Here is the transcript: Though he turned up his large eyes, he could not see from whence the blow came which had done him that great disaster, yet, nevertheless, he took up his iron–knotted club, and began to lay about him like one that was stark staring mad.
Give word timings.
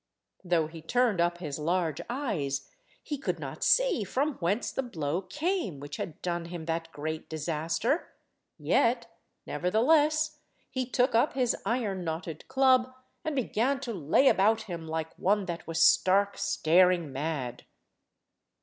Though 0.43 0.65
he 0.65 0.81
turned 0.81 1.21
up 1.21 1.37
his 1.37 1.59
large 1.59 2.01
eyes, 2.09 2.71
he 3.03 3.19
could 3.19 3.37
not 3.39 3.63
see 3.63 4.03
from 4.03 4.33
whence 4.39 4.71
the 4.71 4.81
blow 4.81 5.21
came 5.21 5.79
which 5.79 5.97
had 5.97 6.19
done 6.23 6.45
him 6.45 6.65
that 6.65 6.91
great 6.91 7.29
disaster, 7.29 8.11
yet, 8.57 9.11
nevertheless, 9.45 10.39
he 10.71 10.87
took 10.87 11.13
up 11.13 11.33
his 11.33 11.55
iron–knotted 11.67 12.47
club, 12.47 12.91
and 13.23 13.35
began 13.35 13.79
to 13.81 13.93
lay 13.93 14.27
about 14.27 14.63
him 14.63 14.87
like 14.87 15.13
one 15.19 15.45
that 15.45 15.67
was 15.67 15.79
stark 15.83 16.35
staring 16.35 17.11
mad. 17.13 17.63